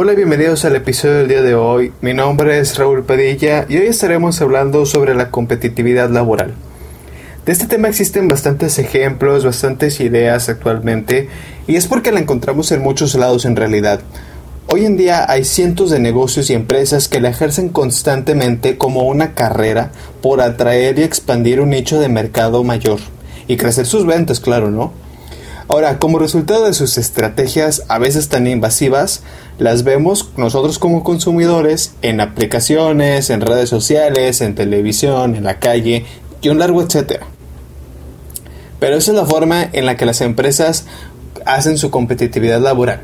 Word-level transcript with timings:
Hola 0.00 0.12
y 0.12 0.14
bienvenidos 0.14 0.64
al 0.64 0.76
episodio 0.76 1.16
del 1.16 1.26
día 1.26 1.42
de 1.42 1.56
hoy. 1.56 1.92
Mi 2.02 2.14
nombre 2.14 2.60
es 2.60 2.78
Raúl 2.78 3.02
Padilla 3.02 3.66
y 3.68 3.78
hoy 3.78 3.88
estaremos 3.88 4.40
hablando 4.40 4.86
sobre 4.86 5.12
la 5.16 5.32
competitividad 5.32 6.08
laboral. 6.08 6.54
De 7.44 7.50
este 7.50 7.66
tema 7.66 7.88
existen 7.88 8.28
bastantes 8.28 8.78
ejemplos, 8.78 9.44
bastantes 9.44 9.98
ideas 9.98 10.48
actualmente 10.48 11.28
y 11.66 11.74
es 11.74 11.88
porque 11.88 12.12
la 12.12 12.20
encontramos 12.20 12.70
en 12.70 12.80
muchos 12.80 13.16
lados 13.16 13.44
en 13.44 13.56
realidad. 13.56 13.98
Hoy 14.68 14.84
en 14.84 14.96
día 14.96 15.28
hay 15.28 15.44
cientos 15.44 15.90
de 15.90 15.98
negocios 15.98 16.48
y 16.48 16.54
empresas 16.54 17.08
que 17.08 17.20
la 17.20 17.30
ejercen 17.30 17.68
constantemente 17.68 18.78
como 18.78 19.02
una 19.02 19.34
carrera 19.34 19.90
por 20.22 20.40
atraer 20.40 21.00
y 21.00 21.02
expandir 21.02 21.60
un 21.60 21.70
nicho 21.70 21.98
de 21.98 22.08
mercado 22.08 22.62
mayor 22.62 23.00
y 23.48 23.56
crecer 23.56 23.84
sus 23.84 24.06
ventas, 24.06 24.38
claro, 24.38 24.70
¿no? 24.70 24.92
Ahora, 25.70 25.98
como 25.98 26.18
resultado 26.18 26.64
de 26.64 26.72
sus 26.72 26.96
estrategias 26.96 27.82
a 27.88 27.98
veces 27.98 28.30
tan 28.30 28.46
invasivas, 28.46 29.22
las 29.58 29.84
vemos 29.84 30.30
nosotros 30.38 30.78
como 30.78 31.04
consumidores 31.04 31.92
en 32.00 32.22
aplicaciones, 32.22 33.28
en 33.28 33.42
redes 33.42 33.68
sociales, 33.68 34.40
en 34.40 34.54
televisión, 34.54 35.36
en 35.36 35.44
la 35.44 35.58
calle 35.58 36.06
y 36.40 36.48
un 36.48 36.58
largo 36.58 36.80
etcétera. 36.80 37.26
Pero 38.80 38.96
esa 38.96 39.10
es 39.10 39.16
la 39.18 39.26
forma 39.26 39.68
en 39.70 39.84
la 39.84 39.98
que 39.98 40.06
las 40.06 40.22
empresas 40.22 40.86
hacen 41.44 41.76
su 41.76 41.90
competitividad 41.90 42.62
laboral. 42.62 43.02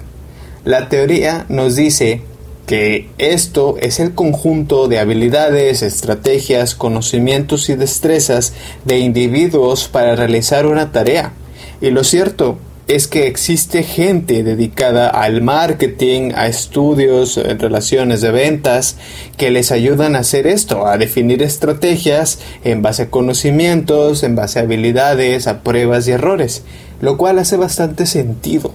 La 0.65 0.89
teoría 0.89 1.45
nos 1.51 1.77
dice 1.77 2.23
que 2.67 3.11
esto 3.19 3.77
es 3.79 4.01
el 4.01 4.15
conjunto 4.15 4.89
de 4.89 5.01
habilidades, 5.01 5.83
estrategias, 5.83 6.75
conocimientos 6.75 7.69
y 7.69 7.75
destrezas 7.75 8.55
de 8.87 9.01
individuos 9.01 9.87
para 9.89 10.17
realizar 10.17 10.65
una 10.65 10.93
tarea 10.93 11.35
y 11.81 11.91
lo 11.91 12.05
cierto 12.05 12.59
es 12.87 13.09
que 13.09 13.27
existe 13.27 13.83
gente 13.83 14.43
dedicada 14.43 15.09
al 15.09 15.41
marketing, 15.41 16.33
a 16.35 16.47
estudios, 16.47 17.39
en 17.39 17.59
relaciones 17.59 18.21
de 18.21 18.31
ventas, 18.31 18.97
que 19.37 19.51
les 19.51 19.73
ayudan 19.73 20.17
a 20.17 20.21
hacer 20.21 20.47
esto, 20.47 20.87
a 20.87 20.99
definir 20.99 21.43
estrategias 21.43 22.41
en 22.63 22.83
base 22.83 23.05
a 23.05 23.11
conocimientos, 23.11 24.23
en 24.23 24.37
base 24.37 24.59
a 24.59 24.63
habilidades, 24.63 25.47
a 25.47 25.63
pruebas 25.63 26.07
y 26.09 26.13
errores, 26.13 26.63
lo 27.01 27.17
cual 27.17 27.39
hace 27.39 27.57
bastante 27.57 28.05
sentido. 28.07 28.73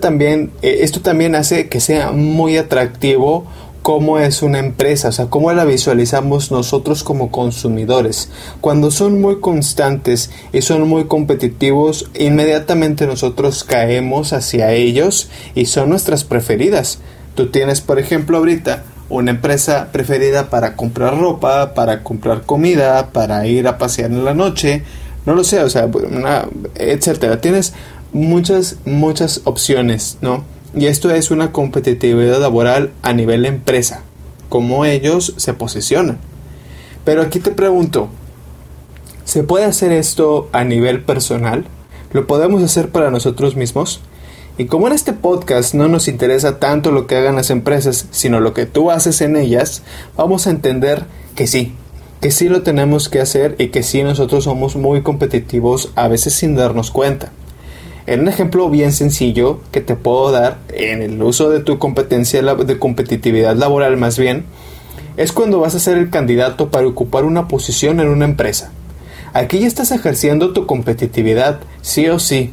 También, 0.00 0.50
eh, 0.62 0.80
esto 0.82 1.00
también 1.00 1.34
hace 1.34 1.68
que 1.68 1.80
sea 1.80 2.12
muy 2.12 2.58
atractivo 2.58 3.46
cómo 3.84 4.18
es 4.18 4.40
una 4.40 4.60
empresa, 4.60 5.08
o 5.08 5.12
sea, 5.12 5.26
cómo 5.26 5.52
la 5.52 5.66
visualizamos 5.66 6.50
nosotros 6.50 7.04
como 7.04 7.30
consumidores. 7.30 8.30
Cuando 8.62 8.90
son 8.90 9.20
muy 9.20 9.40
constantes 9.40 10.30
y 10.54 10.62
son 10.62 10.88
muy 10.88 11.04
competitivos, 11.04 12.10
inmediatamente 12.18 13.06
nosotros 13.06 13.62
caemos 13.62 14.32
hacia 14.32 14.72
ellos 14.72 15.28
y 15.54 15.66
son 15.66 15.90
nuestras 15.90 16.24
preferidas. 16.24 17.00
Tú 17.34 17.50
tienes, 17.50 17.82
por 17.82 17.98
ejemplo, 17.98 18.38
ahorita 18.38 18.84
una 19.10 19.32
empresa 19.32 19.90
preferida 19.92 20.48
para 20.48 20.76
comprar 20.76 21.18
ropa, 21.18 21.74
para 21.74 22.02
comprar 22.02 22.44
comida, 22.44 23.10
para 23.12 23.46
ir 23.46 23.68
a 23.68 23.76
pasear 23.76 24.10
en 24.10 24.24
la 24.24 24.32
noche, 24.32 24.82
no 25.26 25.34
lo 25.34 25.44
sé, 25.44 25.62
o 25.62 25.68
sea, 25.68 25.90
etcétera. 26.74 27.38
Tienes 27.42 27.74
muchas, 28.14 28.76
muchas 28.86 29.42
opciones, 29.44 30.16
¿no? 30.22 30.53
Y 30.76 30.86
esto 30.86 31.14
es 31.14 31.30
una 31.30 31.52
competitividad 31.52 32.40
laboral 32.40 32.90
a 33.02 33.12
nivel 33.12 33.46
empresa, 33.46 34.02
cómo 34.48 34.84
ellos 34.84 35.34
se 35.36 35.54
posicionan. 35.54 36.18
Pero 37.04 37.22
aquí 37.22 37.38
te 37.38 37.52
pregunto, 37.52 38.08
¿se 39.24 39.44
puede 39.44 39.66
hacer 39.66 39.92
esto 39.92 40.48
a 40.52 40.64
nivel 40.64 41.02
personal? 41.02 41.64
¿Lo 42.12 42.26
podemos 42.26 42.62
hacer 42.62 42.88
para 42.88 43.12
nosotros 43.12 43.54
mismos? 43.54 44.00
Y 44.58 44.66
como 44.66 44.88
en 44.88 44.94
este 44.94 45.12
podcast 45.12 45.74
no 45.74 45.86
nos 45.86 46.08
interesa 46.08 46.58
tanto 46.58 46.90
lo 46.90 47.06
que 47.06 47.16
hagan 47.16 47.36
las 47.36 47.50
empresas, 47.50 48.06
sino 48.10 48.40
lo 48.40 48.52
que 48.52 48.66
tú 48.66 48.90
haces 48.90 49.20
en 49.20 49.36
ellas, 49.36 49.82
vamos 50.16 50.46
a 50.46 50.50
entender 50.50 51.04
que 51.36 51.46
sí, 51.46 51.74
que 52.20 52.32
sí 52.32 52.48
lo 52.48 52.62
tenemos 52.62 53.08
que 53.08 53.20
hacer 53.20 53.54
y 53.58 53.68
que 53.68 53.82
sí 53.84 54.02
nosotros 54.02 54.44
somos 54.44 54.74
muy 54.74 55.02
competitivos 55.02 55.92
a 55.94 56.08
veces 56.08 56.34
sin 56.34 56.56
darnos 56.56 56.90
cuenta. 56.90 57.32
En 58.06 58.20
un 58.20 58.28
ejemplo 58.28 58.68
bien 58.68 58.92
sencillo 58.92 59.60
que 59.72 59.80
te 59.80 59.96
puedo 59.96 60.30
dar 60.30 60.58
en 60.74 61.00
el 61.00 61.22
uso 61.22 61.48
de 61.48 61.60
tu 61.60 61.78
competencia 61.78 62.42
de 62.42 62.78
competitividad 62.78 63.56
laboral 63.56 63.96
más 63.96 64.18
bien, 64.18 64.44
es 65.16 65.32
cuando 65.32 65.60
vas 65.60 65.74
a 65.74 65.78
ser 65.80 65.96
el 65.96 66.10
candidato 66.10 66.70
para 66.70 66.86
ocupar 66.86 67.24
una 67.24 67.48
posición 67.48 68.00
en 68.00 68.08
una 68.08 68.26
empresa. 68.26 68.72
Aquí 69.32 69.58
ya 69.58 69.66
estás 69.66 69.90
ejerciendo 69.90 70.52
tu 70.52 70.66
competitividad, 70.66 71.60
sí 71.80 72.08
o 72.08 72.18
sí. 72.18 72.52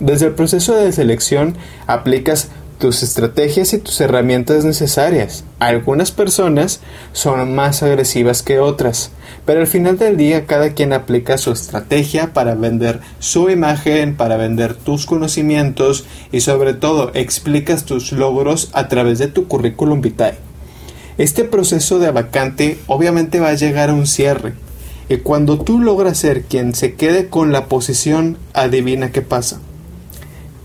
Desde 0.00 0.26
el 0.26 0.34
proceso 0.34 0.74
de 0.74 0.92
selección 0.92 1.56
aplicas 1.86 2.50
tus 2.80 3.02
estrategias 3.02 3.74
y 3.74 3.78
tus 3.78 4.00
herramientas 4.00 4.64
necesarias. 4.64 5.44
Algunas 5.58 6.10
personas 6.10 6.80
son 7.12 7.54
más 7.54 7.82
agresivas 7.82 8.42
que 8.42 8.58
otras, 8.58 9.12
pero 9.44 9.60
al 9.60 9.66
final 9.66 9.98
del 9.98 10.16
día 10.16 10.46
cada 10.46 10.70
quien 10.72 10.94
aplica 10.94 11.36
su 11.36 11.52
estrategia 11.52 12.32
para 12.32 12.54
vender 12.54 13.00
su 13.18 13.50
imagen, 13.50 14.16
para 14.16 14.38
vender 14.38 14.74
tus 14.74 15.04
conocimientos 15.04 16.06
y 16.32 16.40
sobre 16.40 16.72
todo 16.72 17.10
explicas 17.14 17.84
tus 17.84 18.12
logros 18.12 18.70
a 18.72 18.88
través 18.88 19.18
de 19.18 19.28
tu 19.28 19.46
currículum 19.46 20.00
vitae. 20.00 20.38
Este 21.18 21.44
proceso 21.44 21.98
de 21.98 22.10
vacante 22.10 22.78
obviamente 22.86 23.40
va 23.40 23.50
a 23.50 23.54
llegar 23.54 23.90
a 23.90 23.94
un 23.94 24.06
cierre. 24.06 24.54
Y 25.10 25.18
cuando 25.18 25.58
tú 25.58 25.80
logras 25.80 26.16
ser 26.16 26.44
quien 26.44 26.74
se 26.74 26.94
quede 26.94 27.28
con 27.28 27.52
la 27.52 27.66
posición, 27.66 28.38
adivina 28.54 29.12
qué 29.12 29.20
pasa 29.20 29.60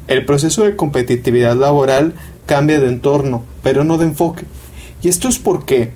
el 0.08 0.26
proceso 0.26 0.64
de 0.64 0.76
competitividad 0.76 1.56
laboral 1.56 2.14
cambia 2.46 2.80
de 2.80 2.88
entorno, 2.88 3.44
pero 3.64 3.84
no 3.84 3.98
de 3.98 4.06
enfoque. 4.06 4.46
Y 5.02 5.10
esto 5.10 5.28
es 5.28 5.40
porque 5.40 5.92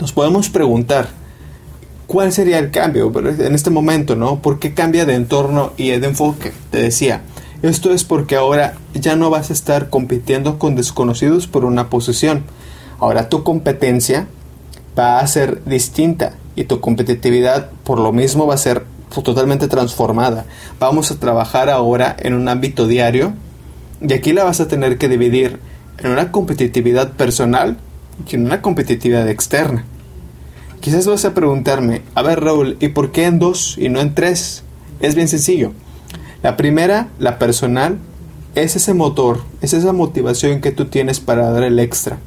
nos 0.00 0.12
podemos 0.12 0.48
preguntar, 0.48 1.08
¿cuál 2.06 2.32
sería 2.32 2.58
el 2.58 2.70
cambio 2.70 3.12
en 3.16 3.54
este 3.54 3.70
momento, 3.70 4.16
no? 4.16 4.40
¿Por 4.40 4.58
qué 4.58 4.74
cambia 4.74 5.04
de 5.04 5.14
entorno 5.14 5.72
y 5.76 5.90
de 5.90 6.06
enfoque? 6.06 6.52
Te 6.70 6.78
decía, 6.78 7.22
esto 7.62 7.92
es 7.92 8.04
porque 8.04 8.36
ahora 8.36 8.74
ya 8.94 9.16
no 9.16 9.30
vas 9.30 9.50
a 9.50 9.54
estar 9.54 9.88
compitiendo 9.88 10.58
con 10.58 10.76
desconocidos 10.76 11.46
por 11.46 11.64
una 11.64 11.88
posición. 11.88 12.44
Ahora 12.98 13.28
tu 13.28 13.42
competencia 13.42 14.26
va 14.98 15.20
a 15.20 15.26
ser 15.26 15.62
distinta 15.64 16.34
y 16.56 16.64
tu 16.64 16.80
competitividad 16.80 17.70
por 17.84 17.98
lo 17.98 18.12
mismo 18.12 18.46
va 18.46 18.54
a 18.54 18.58
ser 18.58 18.84
totalmente 19.22 19.68
transformada. 19.68 20.46
Vamos 20.78 21.10
a 21.10 21.18
trabajar 21.18 21.70
ahora 21.70 22.16
en 22.18 22.34
un 22.34 22.48
ámbito 22.48 22.86
diario 22.86 23.32
y 24.00 24.12
aquí 24.12 24.32
la 24.32 24.44
vas 24.44 24.60
a 24.60 24.68
tener 24.68 24.98
que 24.98 25.08
dividir 25.08 25.58
en 25.98 26.10
una 26.10 26.32
competitividad 26.32 27.12
personal 27.12 27.76
y 28.28 28.34
en 28.34 28.46
una 28.46 28.62
competitividad 28.62 29.28
externa. 29.28 29.84
Quizás 30.80 31.06
vas 31.06 31.24
a 31.24 31.34
preguntarme, 31.34 32.02
a 32.14 32.22
ver 32.22 32.40
Raúl, 32.40 32.76
¿y 32.80 32.88
por 32.88 33.10
qué 33.12 33.24
en 33.24 33.38
dos 33.38 33.76
y 33.78 33.88
no 33.88 34.00
en 34.00 34.14
tres? 34.14 34.64
Es 35.00 35.14
bien 35.14 35.28
sencillo. 35.28 35.72
La 36.42 36.56
primera, 36.56 37.08
la 37.18 37.38
personal, 37.38 37.98
es 38.54 38.76
ese 38.76 38.92
motor, 38.94 39.40
es 39.62 39.72
esa 39.72 39.92
motivación 39.92 40.60
que 40.60 40.72
tú 40.72 40.84
tienes 40.86 41.20
para 41.20 41.50
dar 41.50 41.62
el 41.64 41.78
extra. 41.78 42.18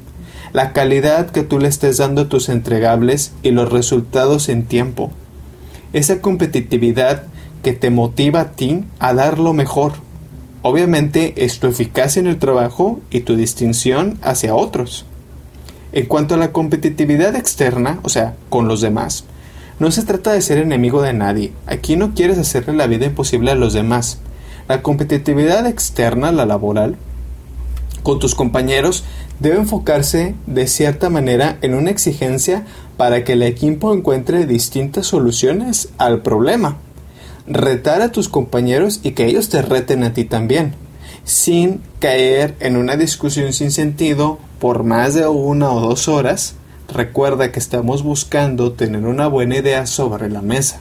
La 0.53 0.73
calidad 0.73 1.29
que 1.29 1.43
tú 1.43 1.59
le 1.59 1.67
estés 1.67 1.97
dando 1.97 2.23
a 2.23 2.29
tus 2.29 2.49
entregables 2.49 3.31
y 3.43 3.51
los 3.51 3.71
resultados 3.71 4.49
en 4.49 4.65
tiempo 4.65 5.11
esa 5.93 6.21
competitividad 6.21 7.23
que 7.63 7.73
te 7.73 7.89
motiva 7.89 8.41
a 8.41 8.51
ti 8.51 8.83
a 8.99 9.13
dar 9.13 9.39
lo 9.39 9.53
mejor. 9.53 9.93
Obviamente 10.61 11.45
es 11.45 11.59
tu 11.59 11.67
eficacia 11.67 12.19
en 12.19 12.27
el 12.27 12.39
trabajo 12.39 12.99
y 13.09 13.21
tu 13.21 13.35
distinción 13.35 14.17
hacia 14.21 14.55
otros. 14.55 15.05
En 15.91 16.05
cuanto 16.05 16.35
a 16.35 16.37
la 16.37 16.51
competitividad 16.51 17.35
externa, 17.35 17.99
o 18.03 18.09
sea, 18.09 18.35
con 18.49 18.67
los 18.67 18.81
demás, 18.81 19.25
no 19.79 19.91
se 19.91 20.03
trata 20.03 20.33
de 20.33 20.41
ser 20.41 20.57
enemigo 20.57 21.01
de 21.01 21.13
nadie. 21.13 21.53
Aquí 21.65 21.95
no 21.95 22.13
quieres 22.13 22.37
hacerle 22.37 22.73
la 22.73 22.87
vida 22.87 23.05
imposible 23.05 23.51
a 23.51 23.55
los 23.55 23.73
demás. 23.73 24.19
La 24.67 24.81
competitividad 24.81 25.65
externa, 25.65 26.31
la 26.31 26.45
laboral, 26.45 26.97
con 28.07 28.19
tus 28.19 28.35
compañeros 28.35 29.03
debe 29.41 29.57
enfocarse 29.57 30.33
de 30.45 30.67
cierta 30.67 31.09
manera 31.09 31.57
en 31.61 31.73
una 31.73 31.89
exigencia 31.89 32.65
para 32.95 33.25
que 33.25 33.33
el 33.33 33.43
equipo 33.43 33.93
encuentre 33.93 34.45
distintas 34.45 35.07
soluciones 35.07 35.89
al 35.97 36.21
problema. 36.21 36.77
Retar 37.47 38.01
a 38.01 38.13
tus 38.13 38.29
compañeros 38.29 39.01
y 39.03 39.11
que 39.11 39.25
ellos 39.25 39.49
te 39.49 39.61
reten 39.61 40.05
a 40.05 40.13
ti 40.13 40.23
también, 40.23 40.73
sin 41.25 41.81
caer 41.99 42.55
en 42.61 42.77
una 42.77 42.95
discusión 42.95 43.51
sin 43.51 43.71
sentido 43.71 44.39
por 44.59 44.85
más 44.85 45.13
de 45.13 45.27
una 45.27 45.69
o 45.69 45.81
dos 45.81 46.07
horas. 46.07 46.55
Recuerda 46.87 47.51
que 47.51 47.59
estamos 47.59 48.03
buscando 48.03 48.71
tener 48.71 49.05
una 49.05 49.27
buena 49.27 49.57
idea 49.57 49.85
sobre 49.85 50.29
la 50.29 50.41
mesa. 50.41 50.79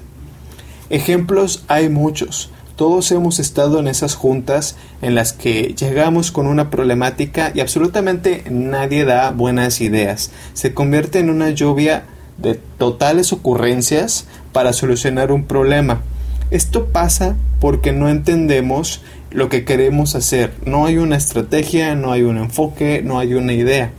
Ejemplos 0.90 1.64
hay 1.66 1.88
muchos. 1.88 2.52
Todos 2.76 3.10
hemos 3.10 3.38
estado 3.38 3.80
en 3.80 3.88
esas 3.88 4.14
juntas 4.14 4.76
en 5.00 5.14
las 5.14 5.32
que 5.32 5.74
llegamos 5.74 6.30
con 6.30 6.46
una 6.46 6.68
problemática 6.68 7.50
y 7.54 7.60
absolutamente 7.60 8.44
nadie 8.50 9.06
da 9.06 9.30
buenas 9.30 9.80
ideas. 9.80 10.30
Se 10.52 10.74
convierte 10.74 11.18
en 11.18 11.30
una 11.30 11.48
lluvia 11.48 12.04
de 12.36 12.60
totales 12.76 13.32
ocurrencias 13.32 14.26
para 14.52 14.74
solucionar 14.74 15.32
un 15.32 15.44
problema. 15.44 16.02
Esto 16.50 16.88
pasa 16.88 17.34
porque 17.60 17.94
no 17.94 18.10
entendemos 18.10 19.00
lo 19.30 19.48
que 19.48 19.64
queremos 19.64 20.14
hacer. 20.14 20.52
No 20.66 20.84
hay 20.84 20.98
una 20.98 21.16
estrategia, 21.16 21.94
no 21.94 22.12
hay 22.12 22.24
un 22.24 22.36
enfoque, 22.36 23.00
no 23.02 23.18
hay 23.18 23.32
una 23.32 23.54
idea. 23.54 23.90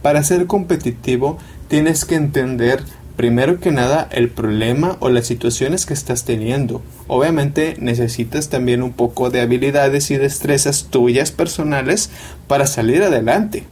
Para 0.00 0.24
ser 0.24 0.46
competitivo 0.46 1.36
tienes 1.68 2.06
que 2.06 2.14
entender 2.14 2.82
primero 3.16 3.60
que 3.60 3.72
nada 3.72 4.08
el 4.12 4.28
problema 4.28 4.96
o 5.00 5.08
las 5.08 5.26
situaciones 5.26 5.86
que 5.86 5.94
estás 5.94 6.24
teniendo. 6.24 6.82
Obviamente 7.08 7.76
necesitas 7.78 8.48
también 8.48 8.82
un 8.82 8.92
poco 8.92 9.30
de 9.30 9.40
habilidades 9.40 10.10
y 10.10 10.16
destrezas 10.16 10.88
tuyas 10.90 11.32
personales 11.32 12.10
para 12.46 12.66
salir 12.66 13.02
adelante. 13.02 13.64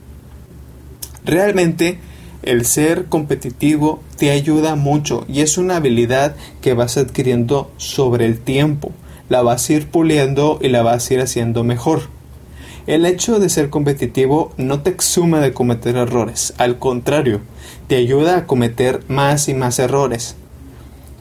Realmente 1.25 1.99
el 2.43 2.67
ser 2.67 3.07
competitivo 3.07 4.03
te 4.17 4.31
ayuda 4.31 4.77
mucho 4.77 5.25
y 5.29 5.41
es 5.41 5.57
una 5.57 5.77
habilidad 5.77 6.37
que 6.61 6.75
vas 6.75 6.97
adquiriendo 6.97 7.71
sobre 7.77 8.27
el 8.27 8.41
tiempo. 8.41 8.93
La 9.29 9.43
vas 9.43 9.69
a 9.69 9.73
ir 9.73 9.89
puliendo 9.89 10.59
y 10.61 10.69
la 10.69 10.83
vas 10.83 11.11
a 11.11 11.15
ir 11.15 11.21
haciendo 11.21 11.65
mejor. 11.65 12.14
El 12.87 13.07
hecho 13.07 13.41
de 13.41 13.49
ser 13.49 13.71
competitivo 13.71 14.53
no 14.59 14.83
te 14.83 14.91
exume 14.91 15.41
de 15.41 15.55
cometer 15.55 15.97
errores, 15.97 16.53
al 16.59 16.79
contrario, 16.79 17.41
te 17.89 17.97
ayuda 17.97 18.37
a 18.37 18.47
cometer 18.47 19.01
más 19.09 19.49
y 19.49 19.55
más 19.55 19.79
errores. 19.79 20.37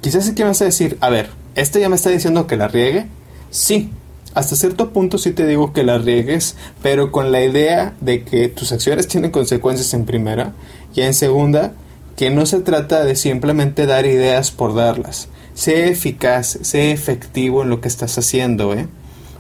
Quizás 0.02 0.28
aquí 0.28 0.44
vas 0.44 0.62
a 0.62 0.66
decir, 0.66 0.98
a 1.00 1.10
ver, 1.10 1.30
¿este 1.56 1.80
ya 1.80 1.88
me 1.88 1.96
está 1.96 2.10
diciendo 2.10 2.48
que 2.48 2.58
la 2.58 2.68
riegue? 2.68 3.08
Sí, 3.50 3.92
hasta 4.34 4.58
cierto 4.58 4.90
punto 4.90 5.18
sí 5.18 5.32
te 5.32 5.48
digo 5.48 5.72
que 5.72 5.84
la 5.84 6.00
riegues, 6.00 6.58
pero 6.82 7.14
con 7.14 7.32
la 7.32 7.42
idea 7.42 7.94
de 8.02 8.26
que 8.26 8.50
tus 8.50 8.74
acciones 8.74 9.08
tienen 9.08 9.32
consecuencias 9.32 9.94
en 9.94 10.04
primera 10.04 10.52
y 10.94 11.02
en 11.02 11.14
segunda, 11.14 11.72
que 12.18 12.30
no 12.30 12.46
se 12.46 12.60
trata 12.60 13.06
de 13.06 13.16
simplemente 13.16 13.86
dar 13.86 14.06
ideas 14.06 14.52
por 14.52 14.76
darlas. 14.76 15.30
Sé 15.54 15.90
eficaz, 15.90 16.58
sé 16.62 16.92
efectivo 16.92 17.64
en 17.64 17.70
lo 17.70 17.80
que 17.80 17.88
estás 17.88 18.18
haciendo, 18.18 18.74
¿eh? 18.74 18.88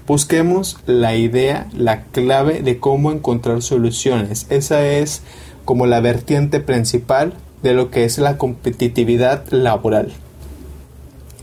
Busquemos 0.05 0.77
la 0.85 1.15
idea, 1.15 1.69
la 1.73 2.03
clave 2.03 2.61
de 2.61 2.77
cómo 2.77 3.11
encontrar 3.11 3.61
soluciones. 3.61 4.47
Esa 4.49 4.85
es 4.85 5.21
como 5.63 5.85
la 5.85 6.01
vertiente 6.01 6.59
principal 6.59 7.35
de 7.61 7.73
lo 7.73 7.89
que 7.89 8.03
es 8.03 8.17
la 8.17 8.37
competitividad 8.37 9.45
laboral. 9.49 10.11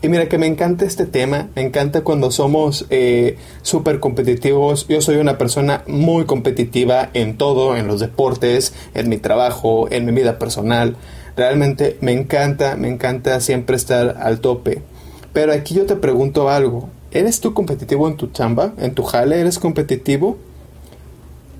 Y 0.03 0.09
mira 0.09 0.29
que 0.29 0.37
me 0.37 0.45
encanta 0.45 0.85
este 0.85 1.07
tema, 1.07 1.49
me 1.55 1.63
encanta 1.63 2.01
cuando 2.01 2.29
somos 2.29 2.85
eh, 2.91 3.37
súper 3.63 3.99
competitivos. 3.99 4.87
Yo 4.87 5.01
soy 5.01 5.17
una 5.17 5.39
persona 5.39 5.83
muy 5.87 6.25
competitiva 6.25 7.09
en 7.15 7.37
todo, 7.37 7.75
en 7.75 7.87
los 7.87 7.99
deportes, 7.99 8.73
en 8.93 9.09
mi 9.09 9.17
trabajo, 9.17 9.91
en 9.91 10.05
mi 10.05 10.11
vida 10.11 10.37
personal. 10.37 10.97
Realmente 11.35 11.97
me 12.01 12.11
encanta, 12.11 12.75
me 12.75 12.89
encanta 12.89 13.39
siempre 13.41 13.75
estar 13.75 14.17
al 14.19 14.39
tope. 14.39 14.83
Pero 15.33 15.51
aquí 15.51 15.75
yo 15.75 15.85
te 15.85 15.95
pregunto 15.95 16.49
algo, 16.49 16.89
¿Eres 17.11 17.41
tú 17.41 17.53
competitivo 17.53 18.07
en 18.07 18.15
tu 18.15 18.27
chamba? 18.27 18.73
¿En 18.77 18.93
tu 18.93 19.03
jale? 19.03 19.39
¿Eres 19.39 19.59
competitivo? 19.59 20.37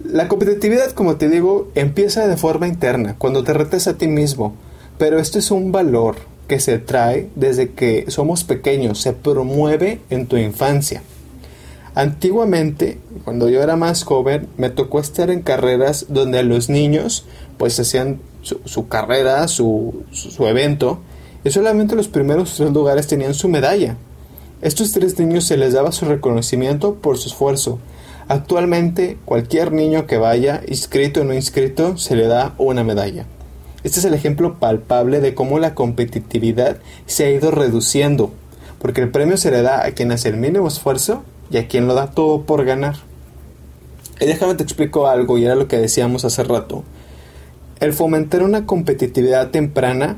La 0.05 0.27
competitividad, 0.27 0.91
como 0.91 1.17
te 1.17 1.29
digo, 1.29 1.69
empieza 1.75 2.27
de 2.27 2.37
forma 2.37 2.67
interna, 2.67 3.15
cuando 3.17 3.43
te 3.43 3.53
retes 3.53 3.87
a 3.87 3.97
ti 3.97 4.07
mismo. 4.07 4.55
Pero 4.97 5.19
esto 5.19 5.39
es 5.39 5.51
un 5.51 5.71
valor 5.71 6.15
que 6.47 6.59
se 6.59 6.79
trae 6.79 7.29
desde 7.35 7.71
que 7.71 8.05
somos 8.09 8.43
pequeños, 8.43 9.01
se 9.01 9.13
promueve 9.13 9.99
en 10.09 10.27
tu 10.27 10.37
infancia. 10.37 11.03
Antiguamente, 11.95 12.99
cuando 13.25 13.49
yo 13.49 13.61
era 13.61 13.75
más 13.75 14.03
joven, 14.03 14.47
me 14.57 14.69
tocó 14.69 14.99
estar 14.99 15.29
en 15.29 15.41
carreras 15.41 16.05
donde 16.07 16.43
los 16.43 16.69
niños 16.69 17.25
pues 17.57 17.77
hacían 17.79 18.21
su, 18.41 18.87
carrera, 18.87 19.47
su, 19.49 20.03
su 20.11 20.47
evento, 20.47 20.99
y 21.43 21.51
solamente 21.51 21.95
los 21.95 22.07
primeros 22.07 22.55
tres 22.55 22.71
lugares 22.71 23.07
tenían 23.07 23.33
su 23.33 23.49
medalla. 23.49 23.97
Estos 24.61 24.91
tres 24.91 25.17
niños 25.17 25.45
se 25.45 25.57
les 25.57 25.73
daba 25.73 25.91
su 25.91 26.05
reconocimiento 26.05 26.93
por 26.93 27.17
su 27.17 27.29
esfuerzo. 27.29 27.79
Actualmente, 28.27 29.17
cualquier 29.25 29.71
niño 29.71 30.05
que 30.05 30.17
vaya, 30.17 30.61
inscrito 30.67 31.21
o 31.21 31.23
no 31.23 31.33
inscrito, 31.33 31.97
se 31.97 32.15
le 32.15 32.27
da 32.27 32.53
una 32.59 32.83
medalla. 32.83 33.25
Este 33.83 33.99
es 33.99 34.05
el 34.05 34.13
ejemplo 34.13 34.59
palpable 34.59 35.19
de 35.19 35.33
cómo 35.33 35.57
la 35.57 35.73
competitividad 35.73 36.77
se 37.07 37.25
ha 37.25 37.31
ido 37.31 37.49
reduciendo, 37.49 38.31
porque 38.79 39.01
el 39.01 39.09
premio 39.09 39.37
se 39.37 39.49
le 39.49 39.63
da 39.63 39.83
a 39.83 39.91
quien 39.91 40.11
hace 40.11 40.29
el 40.29 40.37
mínimo 40.37 40.67
esfuerzo 40.67 41.23
y 41.49 41.57
a 41.57 41.67
quien 41.67 41.87
lo 41.87 41.95
da 41.95 42.11
todo 42.11 42.43
por 42.43 42.63
ganar. 42.63 42.97
Y 44.19 44.27
déjame 44.27 44.53
te 44.53 44.61
explico 44.61 45.07
algo, 45.07 45.39
y 45.39 45.45
era 45.45 45.55
lo 45.55 45.67
que 45.67 45.79
decíamos 45.79 46.23
hace 46.23 46.43
rato. 46.43 46.83
El 47.79 47.93
fomentar 47.93 48.43
una 48.43 48.67
competitividad 48.67 49.49
temprana 49.49 50.17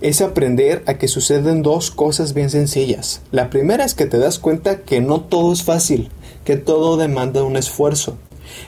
es 0.00 0.22
aprender 0.22 0.82
a 0.86 0.94
que 0.94 1.08
suceden 1.08 1.62
dos 1.62 1.90
cosas 1.90 2.32
bien 2.32 2.50
sencillas. 2.50 3.20
La 3.32 3.50
primera 3.50 3.84
es 3.84 3.94
que 3.94 4.06
te 4.06 4.18
das 4.18 4.38
cuenta 4.38 4.80
que 4.80 5.00
no 5.00 5.20
todo 5.20 5.52
es 5.52 5.62
fácil, 5.62 6.08
que 6.44 6.56
todo 6.56 6.96
demanda 6.96 7.42
un 7.42 7.56
esfuerzo. 7.56 8.16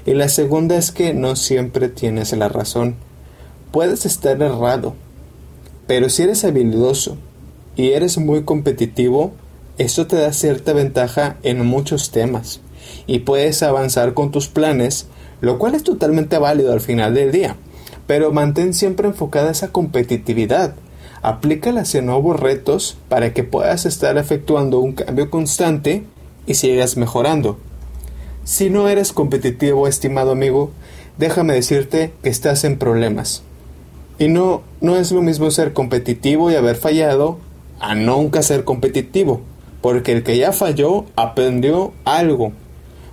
Y 0.05 0.15
la 0.15 0.29
segunda 0.29 0.77
es 0.77 0.93
que 0.93 1.15
no 1.15 1.37
siempre 1.37 1.89
tienes 1.89 2.33
la 2.33 2.49
razón. 2.49 2.97
Puedes 3.71 4.05
estar 4.05 4.41
errado, 4.43 4.95
pero 5.87 6.11
si 6.11 6.23
eres 6.23 6.45
habilidoso 6.45 7.17
y 7.77 7.93
eres 7.93 8.19
muy 8.19 8.45
competitivo, 8.45 9.33
esto 9.79 10.07
te 10.07 10.17
da 10.17 10.33
cierta 10.35 10.75
ventaja 10.75 11.39
en 11.43 11.65
muchos 11.65 12.11
temas 12.11 12.61
y 13.07 13.21
puedes 13.21 13.63
avanzar 13.63 14.13
con 14.13 14.31
tus 14.31 14.49
planes, 14.49 15.07
lo 15.41 15.59
cual 15.59 15.75
es 15.75 15.83
totalmente 15.83 16.37
válido 16.37 16.73
al 16.73 16.81
final 16.81 17.15
del 17.15 17.33
día. 17.33 17.57
Pero 18.07 18.33
mantén 18.33 18.75
siempre 18.75 19.09
enfocada 19.09 19.51
esa 19.51 19.73
competitividad 19.73 20.75
aplícalas 21.23 21.95
en 21.95 22.07
nuevos 22.07 22.39
retos 22.39 22.99
para 23.09 23.33
que 23.33 23.45
puedas 23.45 23.87
estar 23.87 24.19
efectuando 24.19 24.81
un 24.81 24.93
cambio 24.93 25.31
constante 25.31 26.05
y 26.47 26.55
sigas 26.55 26.97
mejorando. 26.97 27.59
Si 28.45 28.71
no 28.71 28.89
eres 28.89 29.13
competitivo, 29.13 29.87
estimado 29.87 30.33
amigo, 30.33 30.73
déjame 31.17 31.55
decirte 31.55 32.13
que 32.23 32.29
estás 32.29 32.65
en 32.65 32.77
problemas. 32.77 33.45
Y 34.19 34.29
no, 34.29 34.63
no 34.81 34.97
es 34.97 35.13
lo 35.13 35.23
mismo 35.23 35.51
ser 35.51 35.73
competitivo 35.73 36.51
y 36.51 36.57
haber 36.57 36.77
fallado 36.77 37.39
a 37.79 37.95
nunca 37.95 38.43
ser 38.43 38.65
competitivo, 38.65 39.41
porque 39.81 40.13
el 40.13 40.25
que 40.25 40.37
ya 40.37 40.53
falló 40.53 41.07
aprendió 41.15 41.93
algo. 42.05 42.53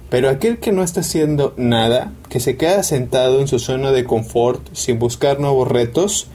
Pero 0.10 0.30
aquel 0.30 0.58
que 0.58 0.72
no 0.72 0.82
está 0.82 1.02
haciendo 1.02 1.54
nada, 1.58 2.12
que 2.30 2.40
se 2.40 2.58
queda 2.58 2.82
sentado 2.82 3.40
en 3.40 3.48
su 3.48 3.60
zona 3.60 3.92
de 3.92 4.06
confort 4.06 4.68
sin 4.74 4.98
buscar 4.98 5.40
nuevos 5.40 5.68
retos, 5.68 6.28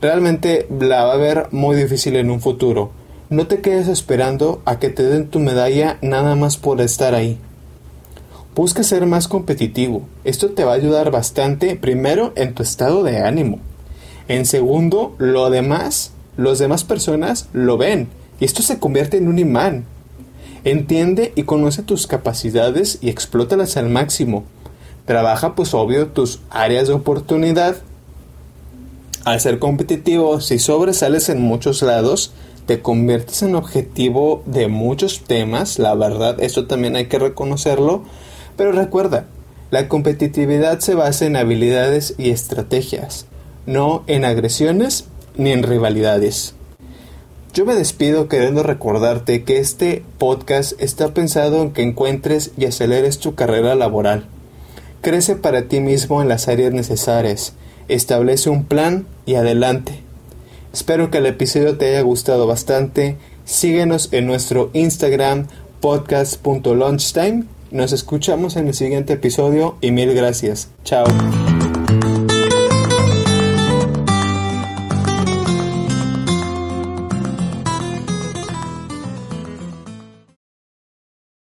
realmente 0.00 0.66
la 0.80 1.04
va 1.04 1.14
a 1.14 1.18
ver 1.18 1.48
muy 1.50 1.76
difícil 1.76 2.16
en 2.16 2.30
un 2.30 2.40
futuro. 2.40 2.92
No 3.30 3.46
te 3.46 3.60
quedes 3.60 3.88
esperando 3.88 4.62
a 4.64 4.78
que 4.78 4.90
te 4.90 5.02
den 5.02 5.28
tu 5.28 5.40
medalla 5.40 5.98
nada 6.02 6.36
más 6.36 6.56
por 6.56 6.80
estar 6.80 7.14
ahí. 7.14 7.38
Busca 8.54 8.82
ser 8.82 9.06
más 9.06 9.26
competitivo. 9.26 10.02
Esto 10.22 10.50
te 10.50 10.64
va 10.64 10.72
a 10.72 10.76
ayudar 10.76 11.10
bastante, 11.10 11.74
primero, 11.74 12.32
en 12.36 12.54
tu 12.54 12.62
estado 12.62 13.02
de 13.02 13.18
ánimo. 13.18 13.58
En 14.28 14.46
segundo, 14.46 15.14
lo 15.18 15.50
demás, 15.50 16.12
los 16.36 16.58
demás 16.58 16.84
personas 16.84 17.48
lo 17.52 17.76
ven. 17.76 18.08
Y 18.38 18.44
esto 18.44 18.62
se 18.62 18.78
convierte 18.78 19.16
en 19.16 19.28
un 19.28 19.38
imán. 19.38 19.86
Entiende 20.62 21.32
y 21.34 21.42
conoce 21.42 21.82
tus 21.82 22.06
capacidades 22.06 22.98
y 23.00 23.10
explótalas 23.10 23.76
al 23.76 23.90
máximo. 23.90 24.44
Trabaja, 25.04 25.54
pues 25.54 25.74
obvio, 25.74 26.06
tus 26.08 26.40
áreas 26.50 26.88
de 26.88 26.94
oportunidad 26.94 27.76
al 29.24 29.40
ser 29.40 29.58
competitivo, 29.58 30.40
si 30.40 30.58
sobresales 30.58 31.28
en 31.28 31.40
muchos 31.40 31.82
lados, 31.82 32.32
te 32.66 32.80
conviertes 32.80 33.42
en 33.42 33.54
objetivo 33.54 34.42
de 34.46 34.68
muchos 34.68 35.24
temas, 35.24 35.78
la 35.78 35.94
verdad, 35.94 36.42
esto 36.42 36.66
también 36.66 36.96
hay 36.96 37.06
que 37.06 37.18
reconocerlo, 37.18 38.02
pero 38.56 38.72
recuerda, 38.72 39.26
la 39.70 39.88
competitividad 39.88 40.78
se 40.80 40.94
basa 40.94 41.26
en 41.26 41.36
habilidades 41.36 42.14
y 42.18 42.30
estrategias, 42.30 43.26
no 43.66 44.04
en 44.06 44.24
agresiones 44.24 45.06
ni 45.36 45.52
en 45.52 45.62
rivalidades. 45.62 46.54
Yo 47.54 47.64
me 47.64 47.74
despido 47.74 48.28
queriendo 48.28 48.62
recordarte 48.62 49.44
que 49.44 49.58
este 49.58 50.02
podcast 50.18 50.80
está 50.82 51.14
pensado 51.14 51.62
en 51.62 51.72
que 51.72 51.82
encuentres 51.82 52.50
y 52.58 52.66
aceleres 52.66 53.20
tu 53.20 53.34
carrera 53.34 53.74
laboral. 53.74 54.26
Crece 55.02 55.36
para 55.36 55.62
ti 55.62 55.80
mismo 55.80 56.20
en 56.20 56.28
las 56.28 56.48
áreas 56.48 56.72
necesarias 56.72 57.54
establece 57.88 58.50
un 58.50 58.64
plan 58.64 59.06
y 59.26 59.34
adelante. 59.34 60.00
Espero 60.72 61.10
que 61.10 61.18
el 61.18 61.26
episodio 61.26 61.76
te 61.76 61.88
haya 61.88 62.00
gustado 62.02 62.46
bastante. 62.46 63.16
Síguenos 63.44 64.08
en 64.12 64.26
nuestro 64.26 64.70
Instagram 64.72 65.46
podcast.lunchtime. 65.80 67.44
Nos 67.70 67.92
escuchamos 67.92 68.56
en 68.56 68.68
el 68.68 68.74
siguiente 68.74 69.14
episodio 69.14 69.76
y 69.80 69.90
mil 69.90 70.14
gracias. 70.14 70.68
Chao. 70.84 71.04